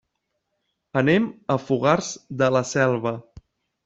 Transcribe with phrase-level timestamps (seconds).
[1.01, 2.07] Anem a Fogars
[2.39, 3.13] de la Selva.